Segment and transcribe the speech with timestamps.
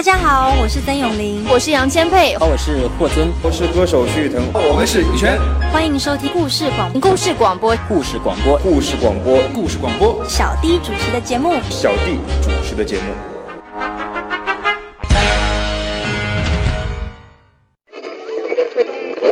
[0.00, 5.38] 大家好，我是曾永林，我是杨千佩，我是霍尊，我是歌手徐誉腾，我们是羽泉。
[5.70, 7.76] 欢迎收听故事广故事广播。
[7.86, 8.58] 故事广播。
[8.60, 9.38] 故事广播。
[9.52, 10.18] 故事广播。
[10.26, 11.60] 小弟主持的节目。
[11.68, 13.02] 小弟主持的节目。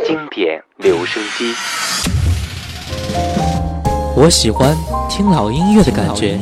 [0.05, 1.55] 经典留声机，
[4.15, 4.77] 我喜欢
[5.09, 6.37] 听老音乐的感觉。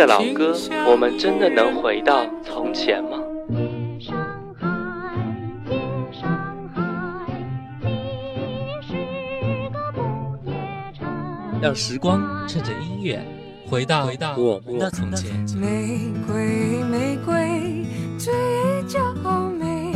[0.00, 0.56] 着老歌，
[0.90, 3.18] 我们真的能回到从前吗？
[11.60, 13.22] 让时光趁着音乐
[13.68, 15.30] 回到回到我们的从前。
[15.54, 17.84] 玫瑰，玫瑰，
[18.18, 18.32] 最
[18.88, 18.98] 娇
[19.58, 19.94] 美，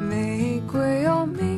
[0.00, 1.57] 玫瑰哦，玫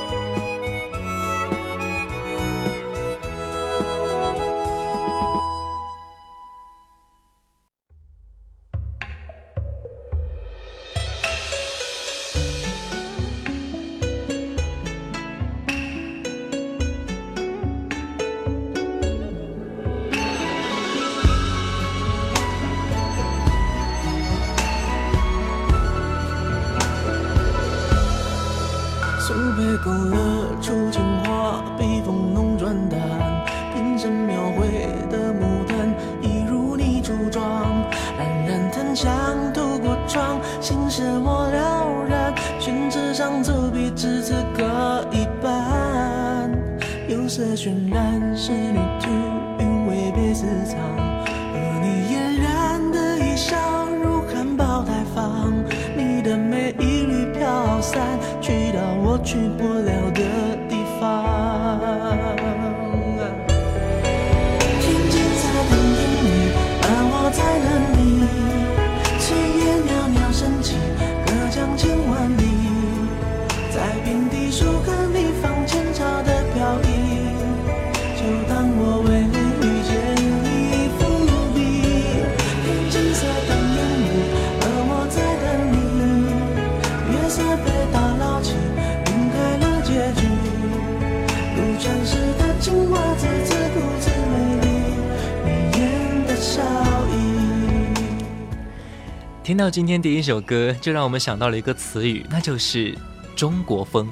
[99.71, 102.93] 今天第一首歌，就让我们想到了一个词语，那就是
[103.37, 104.05] 中国风。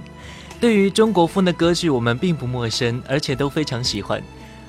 [0.57, 4.23] 对于中国风的歌曲，我们并不陌生，而且都非常喜欢。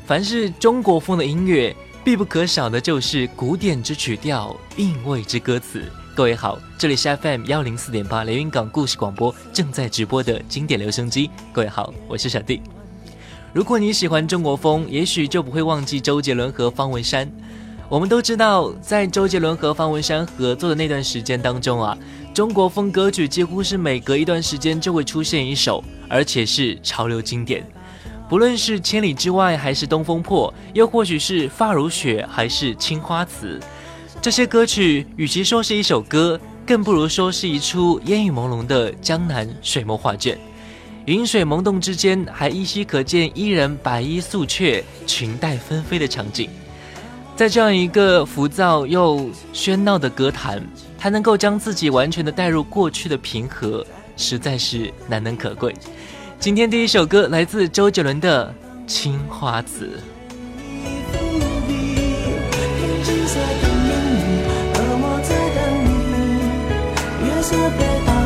[0.05, 5.84] 凡是中国风的音乐，必不可少的就是古典之曲调、韵味之歌词。
[6.12, 11.31] 各位好，这里是 FM 幺零四点八连云港故事广播正在直播的经典留声机。
[11.53, 12.61] 各位好，我是小弟。
[13.53, 17.31] 如果你喜欢中国风，也许就不会忘记周杰伦和方文山。
[17.91, 21.99] 我们都知道，在周杰伦和方文山合作的那段时间当中啊，
[22.33, 27.67] 中国风歌曲几乎是每隔一段时间就会出现一首，而且是潮流经典。
[28.29, 33.59] 不论是千里之外，还是东风破，又或许是发如雪，还是青花瓷，
[34.23, 40.39] 这些歌曲与其说是一首歌，更不如说是一出烟雨朦胧的江南水墨画卷。
[41.06, 46.49] 云水蒙动之间，还依稀可见伊人白衣素却、裙带纷飞的场景。
[47.41, 50.62] 在这样一个浮躁又喧闹的歌坛，
[50.99, 53.83] 还能够将自己完全的带入过去的平和，
[54.15, 55.75] 实在是难能可贵。
[56.39, 58.55] 今天第一首歌来自周杰伦的
[58.87, 59.87] 《青花瓷》。
[67.43, 68.00] 色，在。
[68.05, 68.19] 打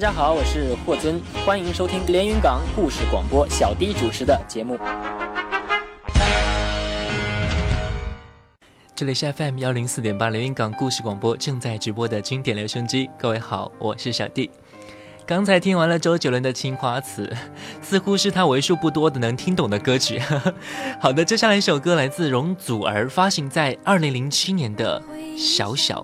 [0.00, 4.78] 大家好，我是霍尊，欢迎收听连云港故事广播小弟主持的节目。
[8.94, 14.50] 这里是 FM 幺零四点八连云港故事广播正在直播的经典留声机，各位好，我是小弟。
[15.26, 17.26] 刚才听完了周杰伦的《青花瓷》，
[17.86, 20.18] 似乎是他为数不多的能听懂的歌曲。
[20.98, 24.98] 好的，接下来一首歌来自容祖儿，发行在二零零七年的
[25.38, 26.00] 《小小》。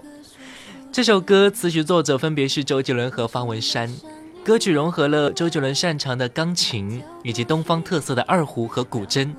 [0.96, 3.94] 这首歌词曲作者分别是周杰伦和方文山，
[4.42, 9.30] 歌曲融合了周杰伦擅长的钢琴以及东方特色的二胡和古筝，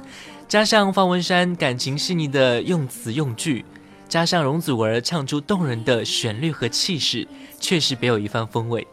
[0.47, 3.65] 加上方文山感情细腻的用词用句，
[4.07, 7.27] 加上容祖儿唱出动人的旋律和气势，
[7.59, 8.85] 确实别有一番风味。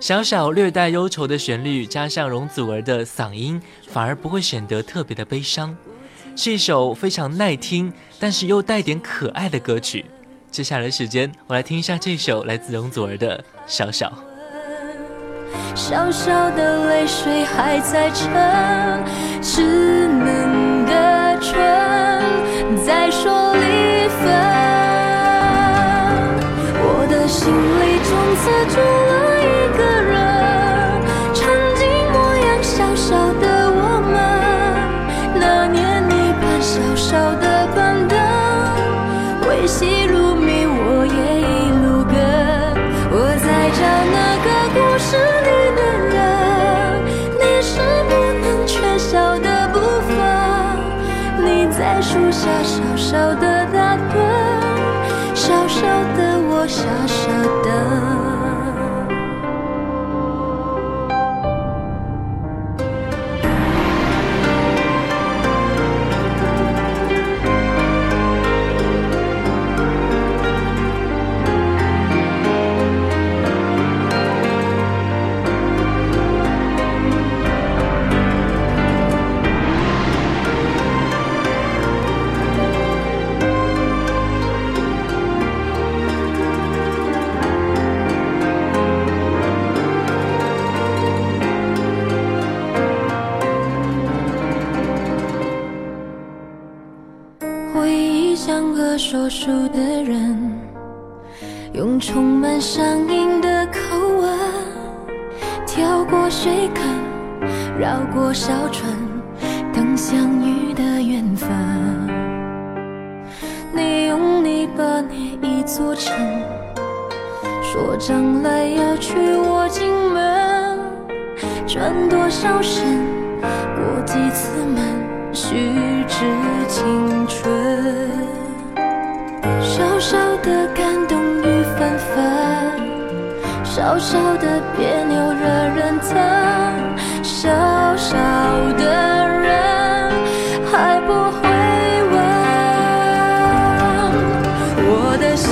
[0.00, 5.76] 小小略带忧愁的旋律，加上容祖儿的嗓音，反而不会显得特别的悲伤，
[6.34, 10.06] 是一首非常耐听，但是又带点可爱的歌曲。
[10.54, 13.36] 接下来的时间，我来听一下这首来自容祖儿的
[13.66, 14.06] 《小小》。
[15.74, 18.30] 小小的泪水还在撑，
[19.42, 19.62] 稚
[20.06, 21.56] 嫩的唇
[22.86, 24.30] 在说离分。
[26.78, 28.44] 我的心里从此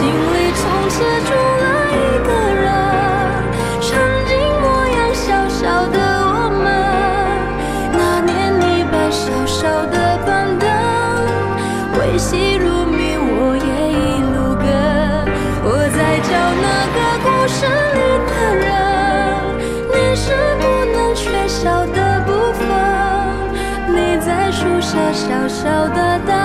[0.02, 2.30] 心里从此住了一个
[2.61, 2.66] 人
[3.80, 3.88] 曾
[4.26, 6.64] 经模样小小的我们
[7.92, 10.66] 那年你搬小小的板凳
[12.00, 14.66] 为戏入迷我也一路跟
[15.62, 16.30] 我在找
[16.66, 16.66] 那
[16.97, 17.62] 个故事
[17.94, 18.66] 里的人
[19.94, 20.26] 你是
[20.59, 22.66] 不能缺少的部分
[23.87, 26.41] 你在树下小小的呆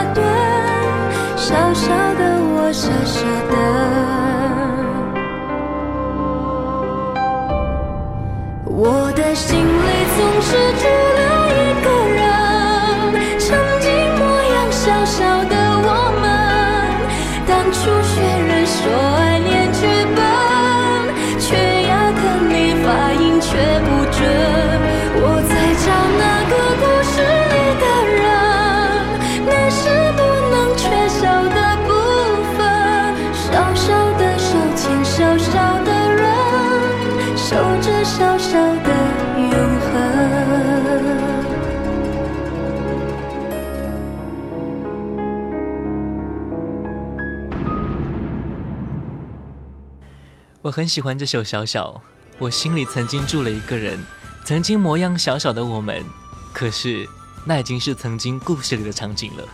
[50.68, 51.92] 我很喜欢这首《小小》，
[52.38, 53.98] 我心里曾经住了一个人，
[54.44, 56.04] 曾经模样小小的我们，
[56.52, 57.08] 可是
[57.46, 59.48] 那已经是曾经故事里的场景了。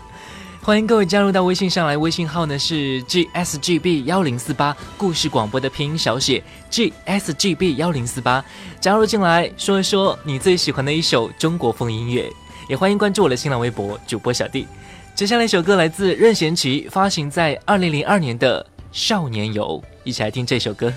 [0.64, 8.44] 欢迎各位加入到微信上来，微信号呢是 g s g b 幺零四八，故事广播的拼音小写 g s g b 幺零四八，
[8.82, 12.28] 加入进来说一说你最喜欢的一首中国风音乐，
[12.68, 14.66] 也欢迎关注我的新浪微博主播小弟。
[15.14, 19.80] 接下来一首歌来自任贤齐，发行在二零零二年的《少年游》。
[20.04, 20.92] 一起来听这首歌。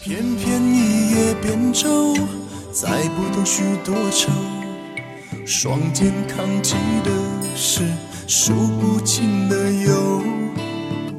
[0.00, 2.14] 偏偏一叶扁舟，
[2.70, 4.30] 载不动许多愁。
[5.44, 7.10] 双肩扛起的
[7.56, 7.82] 是
[8.28, 10.22] 数不清的忧，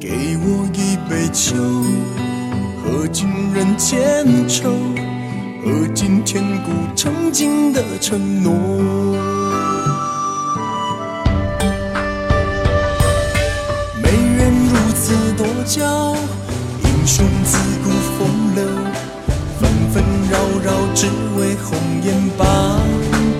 [0.00, 1.54] 给我一杯酒，
[2.82, 4.70] 喝尽人间愁，
[5.62, 8.52] 喝尽千古曾经的承诺。
[14.02, 16.15] 没人如此多娇，
[17.06, 18.64] 英雄自古风流，
[19.60, 21.06] 纷纷扰扰只
[21.38, 22.46] 为红颜半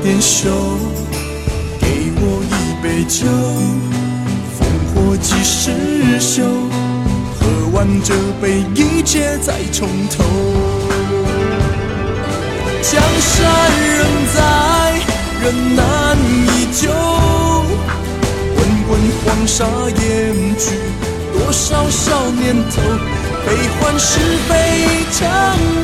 [0.04, 0.48] 点羞。
[1.80, 3.26] 给我一杯酒，
[4.54, 4.62] 烽
[4.94, 5.72] 火几时
[6.20, 6.44] 休？
[7.40, 10.22] 喝完这杯，一切再从头。
[12.82, 13.42] 江山
[13.98, 15.00] 仍在，
[15.42, 16.88] 人难依旧。
[18.54, 20.70] 滚滚黄沙掩去
[21.36, 22.80] 多少少年头，
[23.46, 24.50] 悲欢是非
[25.12, 25.28] 成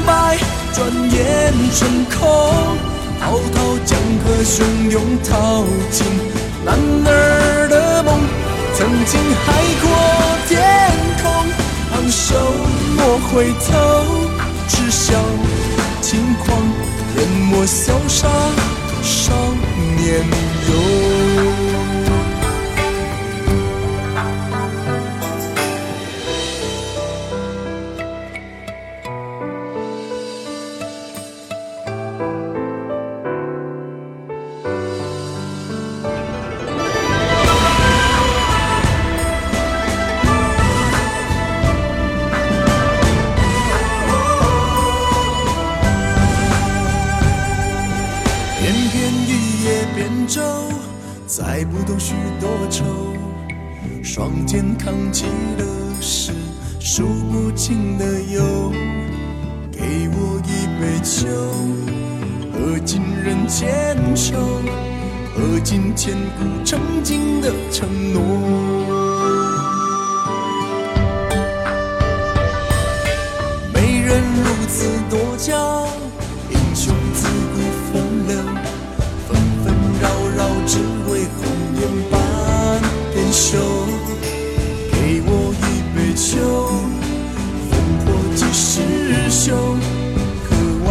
[0.05, 0.37] 败，
[0.75, 2.77] 转眼成空。
[3.21, 6.05] 滔滔江河汹涌，淘尽
[6.65, 6.77] 男
[7.07, 8.19] 儿的梦。
[8.75, 9.47] 曾经海
[9.81, 9.85] 阔
[10.49, 10.59] 天
[11.23, 11.25] 空，
[11.93, 12.35] 昂首
[12.97, 13.71] 莫回头，
[14.67, 15.15] 痴笑
[16.01, 16.59] 轻狂，
[17.15, 18.29] 任我潇洒
[19.03, 19.33] 少
[19.97, 20.27] 年
[20.69, 21.22] 游。
[50.27, 50.41] 舟，
[51.27, 52.85] 载不动许多愁。
[54.03, 55.27] 双肩扛起
[55.57, 55.65] 的
[56.01, 56.33] 是
[56.81, 58.73] 数不清的忧，
[59.71, 61.29] 给我一杯酒，
[62.53, 64.37] 喝尽人间愁，
[65.35, 68.21] 喝尽千古曾经的承诺。
[73.73, 75.87] 没人如此多娇，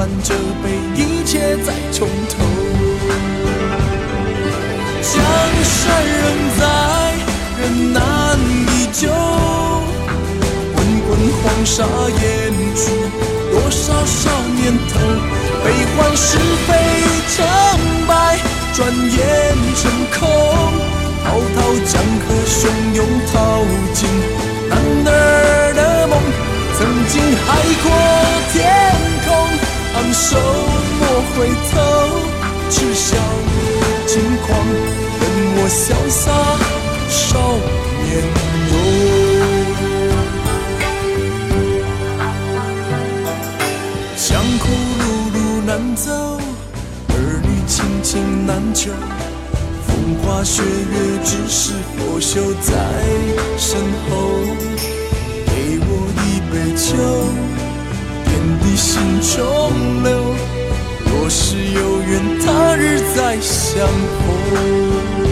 [0.02, 0.66] 完这杯，
[0.96, 2.34] 一切再从头。
[5.04, 5.14] 江
[5.64, 5.80] 山
[6.18, 6.24] 仍
[6.58, 6.62] 在，
[7.60, 8.02] 人难
[8.40, 9.08] 依旧。
[10.74, 12.26] 滚滚黄沙掩
[12.76, 12.82] 去
[13.52, 14.22] 多少少
[14.58, 14.98] 年头，
[15.64, 15.66] 悲
[15.96, 16.30] 欢是
[16.66, 16.70] 非
[17.36, 17.46] 成
[18.08, 18.40] 败，
[18.74, 19.20] 转眼
[19.76, 19.82] 成
[20.18, 20.20] 空。
[21.24, 22.60] 滔滔江河汹
[22.96, 23.36] 涌，淘
[23.94, 24.10] 尽
[24.68, 24.74] 男
[25.06, 26.14] 儿的梦。
[26.74, 27.48] 曾经海
[27.84, 27.86] 阔
[28.52, 28.60] 天，
[29.94, 30.38] 昂首
[31.00, 31.04] 莫
[31.36, 31.74] 回头，
[32.70, 33.18] 只笑
[34.08, 34.50] 轻狂，
[35.20, 35.24] 任
[35.58, 35.80] 我潇
[36.10, 36.24] 洒
[37.10, 37.20] 少
[38.04, 38.10] 年
[38.72, 38.74] 游。
[44.16, 44.28] 江
[44.60, 44.64] 湖
[45.02, 45.04] 碌
[45.36, 46.10] 碌难走，
[47.10, 48.10] 儿女情情
[48.48, 48.92] 难求。
[49.88, 49.90] 风
[50.24, 52.70] 花雪月，只是佛袖在
[53.58, 53.80] 身
[54.10, 54.10] 后。
[55.46, 55.52] 给
[55.84, 55.90] 我
[56.24, 56.90] 一杯酒，
[58.72, 60.34] 你心中留。
[61.06, 65.31] 若是有缘，他日再相逢。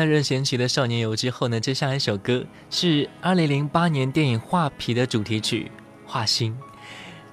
[0.00, 5.70] 了任贤齐的《少年游》之后呢，接下来一首歌是2008年电影《画皮》的主题曲
[6.10, 6.52] 《画心》。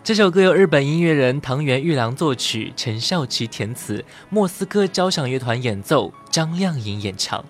[0.03, 7.43] 这首歌由日本音乐人藤原玉郎作曲，陈少琪填词，莫斯科交响乐团演奏，张靓颖演唱。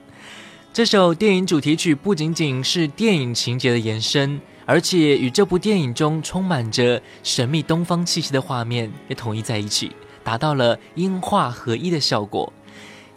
[0.72, 9.92] 这首电影主题曲不仅仅是电影情节的延伸，而且与这部电影中充满着神秘东方气息的画面也统一在一起，
[10.24, 12.52] 达到了音画合一的效果。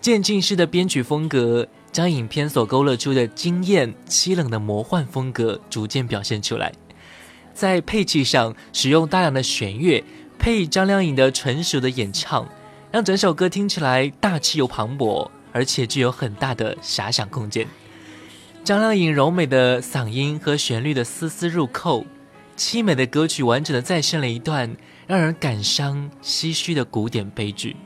[0.00, 6.73] 渐进式的编曲风格，将影片所勾勒出的惊艳、凄冷的魔幻风格逐渐表现出来。
[7.52, 10.02] 在配器上，使用大量的弦乐，
[10.38, 12.49] 配张靓颖的纯熟的演唱，
[12.90, 17.66] 让整首歌听起来大气又磅礴，而且具有很大的遐想空间。
[18.62, 22.06] 张靓颖柔美的嗓音和旋律的丝丝入扣，
[22.56, 27.76] 凄美的歌曲完整的再现了一段让人感伤、唏嘘的古典悲剧。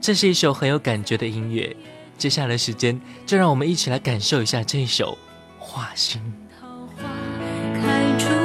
[0.00, 1.74] 这是一首很有感觉的音乐，
[2.16, 5.12] 接下来的时间，就让我们一起来感受一下这一首
[5.58, 6.20] 《画心》。
[6.60, 6.66] 桃
[6.96, 7.08] 花
[7.74, 8.44] 开出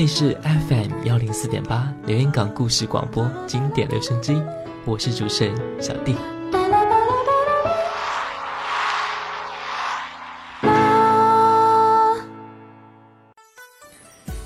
[0.00, 0.34] 里是
[0.66, 4.42] FM 幺零四点八连云港故事广播经典留声机，
[4.86, 6.16] 我是主持人小弟。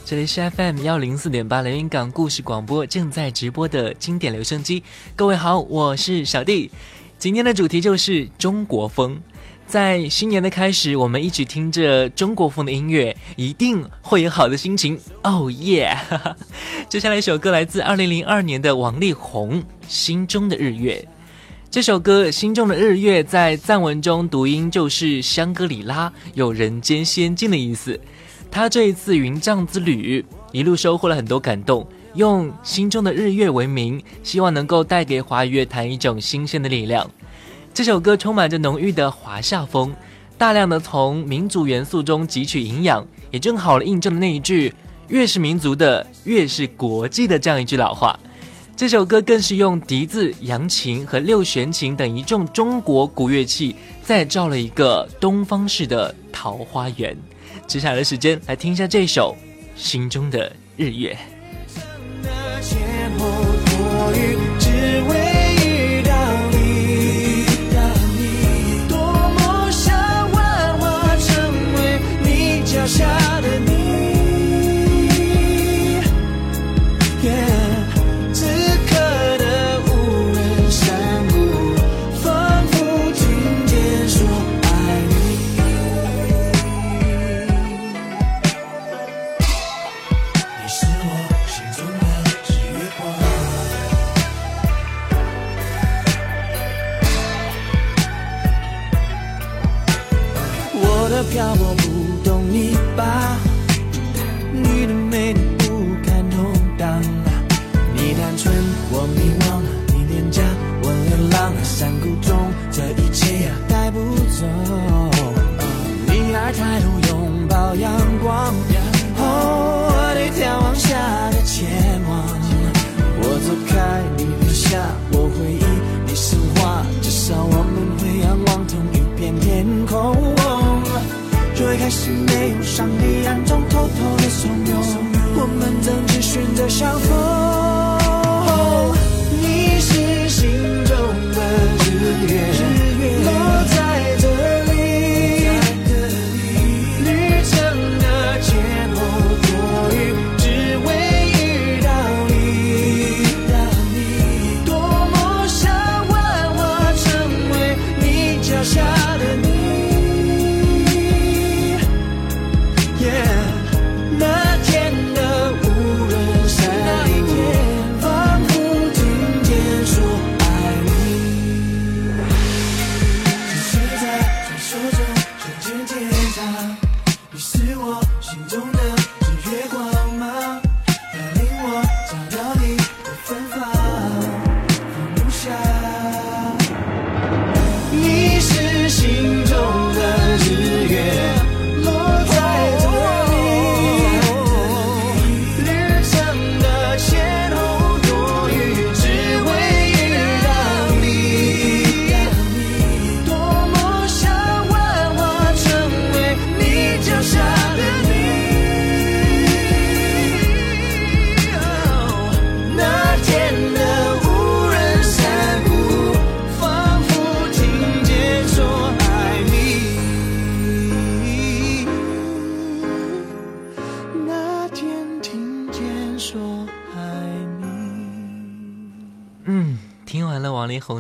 [0.05, 4.83] 这里是 FM 幺零四点八连云港故事广播正在直播的经典留声机。
[5.15, 6.69] 各位好，我是小弟。
[7.17, 9.23] 今天的主题就是中国风。
[9.67, 14.99] 在新年的开始，我们一起听着中国风的音乐，一定会有好的心情。
[15.23, 15.97] 哦耶！
[16.89, 21.05] 接下来一首歌来自二零零二年的王力宏《心中的日月》。
[21.71, 27.99] 这首歌《心中的日月》在藏文中读音就是香格里拉，有人间仙境的意思。
[28.51, 37.11] 他这一次云藏之旅，一路收获了很多感动，用《心中的日月》为名，希望能够带给华语乐坛一种新鲜的力量。
[37.75, 39.93] 这首歌充满着浓郁的华夏风，
[40.39, 44.73] 大量的从民族元素中汲取营养，也正好印证了那一句
[45.11, 48.17] “越是民族的，越是国际的”这样一句老话。
[48.77, 57.17] 这首歌更是用笛子、扬琴和六弦琴等一众中国古乐器，再造了一个东方式的桃花源。
[57.67, 59.35] 接下来的时间，来听一下这首
[59.81, 61.13] 《心中的日月》。
[64.61, 64.71] 只
[65.09, 65.44] 为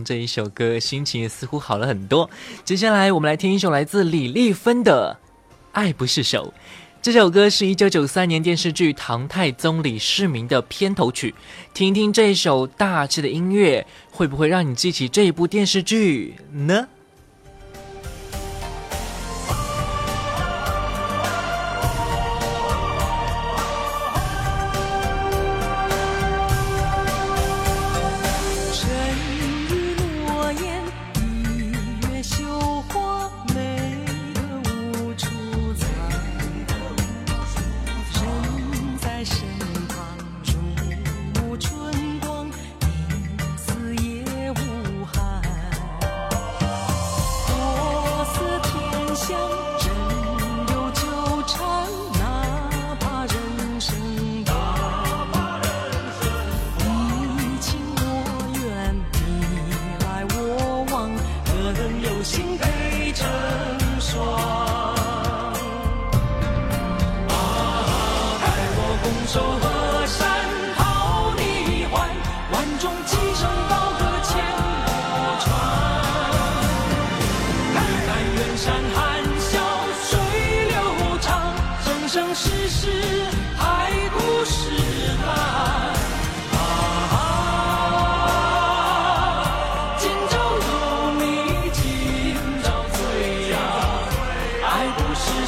[0.05, 2.29] 这一首歌，心情也似乎好了很多。
[2.64, 5.19] 接下来我们来听一首来自李丽芬的
[5.73, 6.53] 《爱不释手》。
[7.01, 11.35] 这首歌是一九九三年电视剧《唐太宗李世民》的片头曲。
[11.75, 16.88] 听听这一首大气的音乐，会不会让你记起这一部电视剧呢？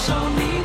[0.07, 0.56] 找你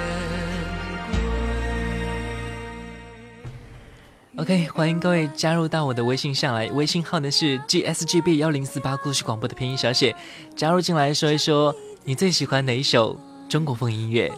[4.37, 4.42] 贵。
[4.42, 10.16] OK，欢迎各位加入到我的微信上来，微信号呢是 GSGB 幺零四八故事广播的拼音小写，
[10.57, 14.33] 加入进来说一说你最喜欢哪一首中国风音乐。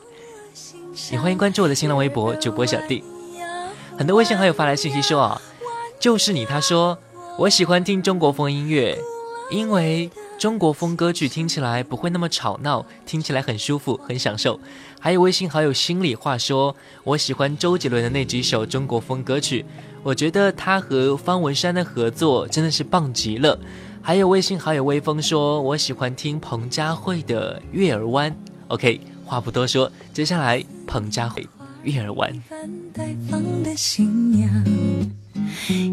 [1.11, 3.03] 也欢迎关注我的新浪微博主播小弟。
[3.97, 5.41] 很多微信好友发来信息说啊，
[5.99, 6.99] 就是你，他说
[7.39, 8.99] 我喜欢听中国风音乐，
[9.51, 10.11] 因为
[10.45, 14.61] 中国风歌曲听起来不会那么吵闹，听起来很舒服，很享受。
[15.01, 19.65] 还有微信好友心里话说，我喜欢周杰伦的那几首中国风歌曲，
[20.03, 23.59] 我觉得他和方文山的合作真的是棒极了。
[24.03, 28.31] 还有微信好友微风说，我喜欢听彭佳慧的《月儿湾》。
[28.69, 31.43] OK，话不多说，接下来彭佳慧
[31.85, 32.31] 《月儿湾》。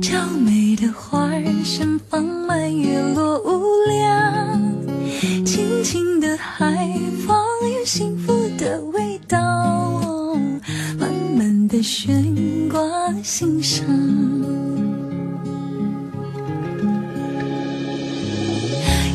[0.02, 6.88] 娇美的花儿盛放，满月落无量，轻轻的海
[7.26, 7.36] 风
[7.78, 9.38] 有幸福的味道，
[11.00, 12.24] 慢慢的悬
[12.70, 12.80] 挂
[13.24, 13.86] 心上。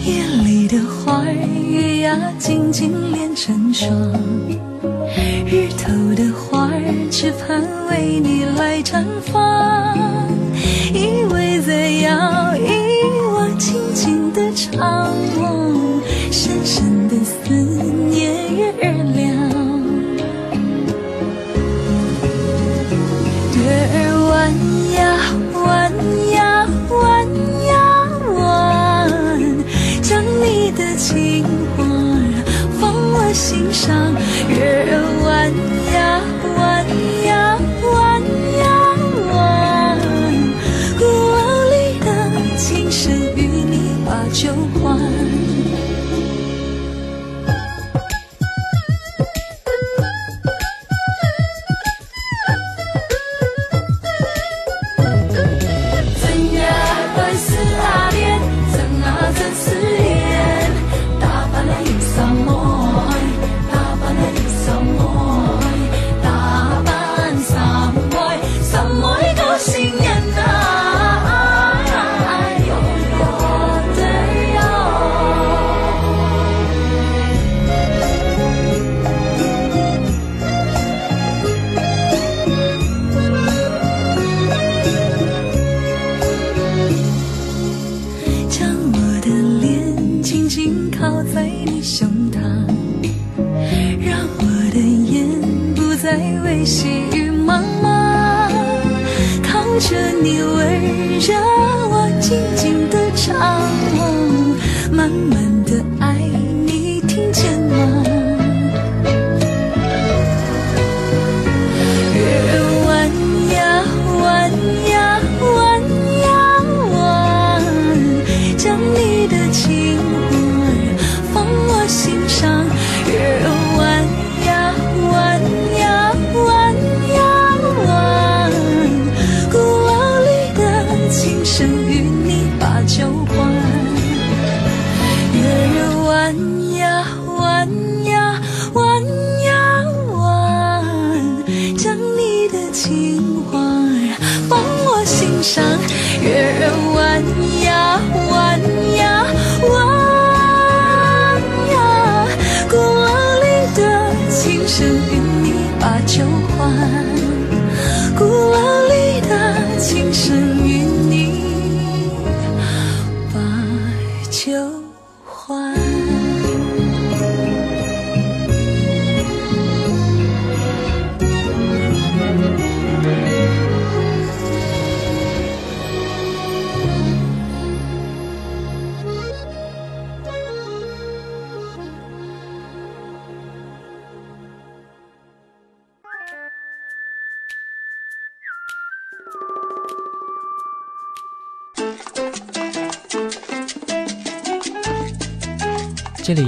[0.05, 1.33] 夜里的花儿
[1.69, 3.93] 月牙静静连成双。
[5.47, 9.97] 日头的花儿只盼为你来绽放，
[33.87, 34.26] 上。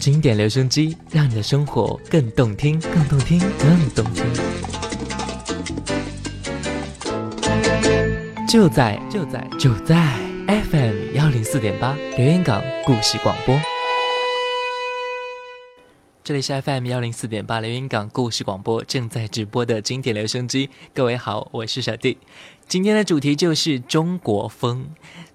[0.00, 4.24] 经典留声机，让你的生活更动听，更动听，更动听。
[8.48, 13.60] 就在就在就在 FM 幺零四点八留言港故事广播。
[16.24, 20.70] 这里是 FM 幺零四点八连云港故事广播正在直播的经典留声机。
[20.94, 22.16] 各位好，我是小弟。
[22.66, 24.86] 今天的主题就是中国风。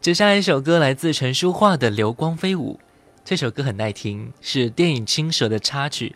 [0.01, 2.79] 接下来一首歌来自陈淑桦的《流光飞舞》。
[3.25, 6.15] 这首歌很耐听，是电影《青蛇》的插曲。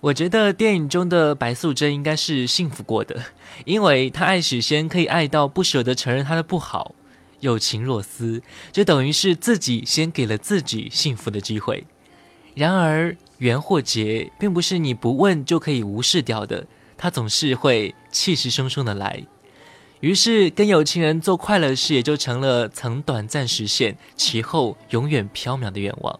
[0.00, 3.24] 我觉得电影中的白素贞应该是幸福过的，
[3.66, 6.94] 因为她爱许仙可以爱到不舍得承认他的不好，
[7.40, 8.42] 有情若丝，
[8.72, 11.84] 就等于是自己先给了自己幸福的机会。
[12.54, 16.66] 然而缘或劫，并不是你不问就可以无视掉的，
[16.96, 19.22] 它总是会气势汹汹的来。
[20.00, 26.18] 于是跟有情人做快乐事，也就成了曾短暂实现，其后永远缥缈的愿望。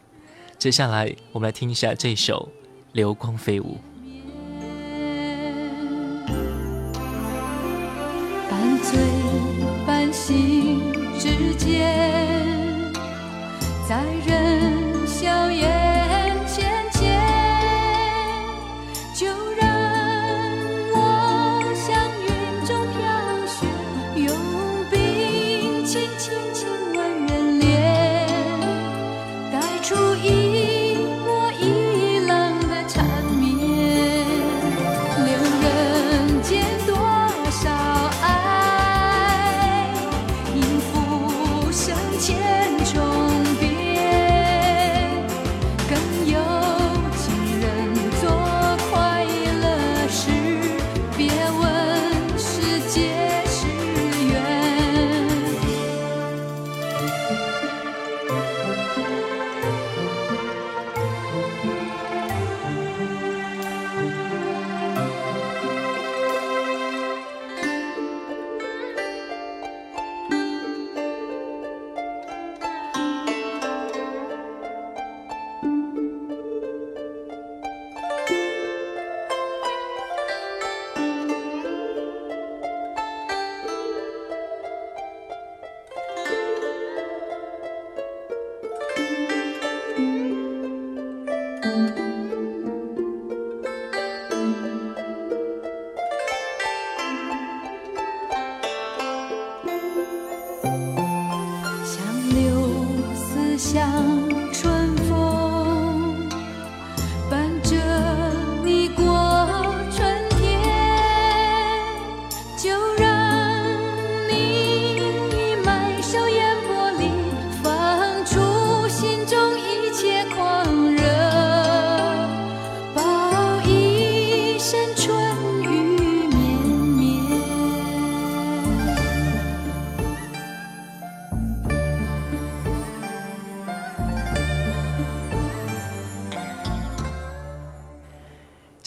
[0.59, 2.49] 接下来，我们来听一下这首
[2.93, 3.77] 《流光飞舞》。
[8.51, 8.99] 半醉
[9.87, 10.81] 半醒
[11.19, 12.91] 之间，
[13.87, 14.46] 在人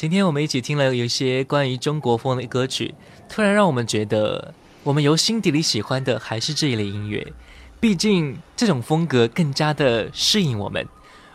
[0.10, 2.96] 今天我们一起听了有一些关于中国风的歌曲，
[3.30, 7.32] 突然让我们觉得，我们由心底里喜欢的还是这一类音乐。
[7.80, 10.88] 毕竟这种风格更加的适应我们，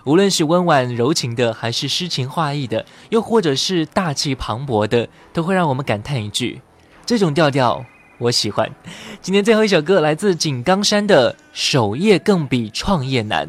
[0.04, 6.60] 无论是温婉柔情的，还是诗情画意的，又或者是大气磅礴的，都会让我们感叹一句：
[7.06, 7.86] 这种调调
[8.18, 8.68] 我喜欢。
[9.22, 13.46] 今天最后一首歌来自井冈山的《守业更比创业难》。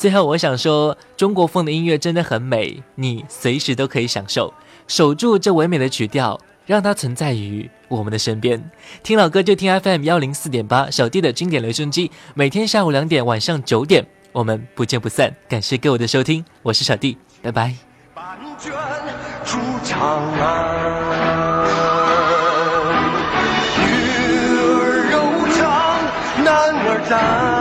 [0.00, 4.54] 最后，我想说，中国风的音乐真的很美，你随时都可以享受，
[4.88, 8.70] 守住这唯美的曲调，让它存在于我们的身边。
[9.02, 15.36] 听老歌就听 FM 幺零四点八，小弟的经典留声机，每天下午两点，晚上九点，我们不见不散。
[15.46, 17.74] 感谢各位的收听，我是小弟，拜拜。
[19.44, 20.80] 出长安，
[26.40, 27.59] 女儿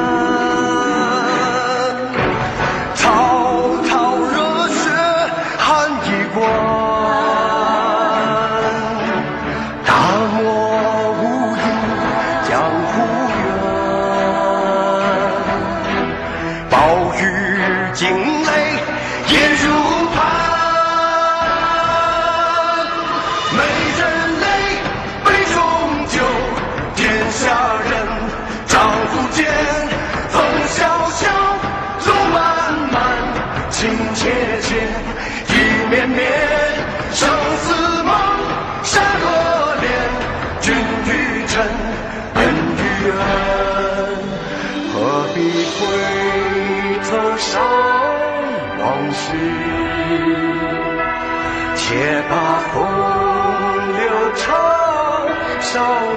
[55.80, 56.09] know